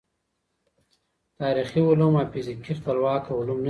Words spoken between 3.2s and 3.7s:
علوم نه دي.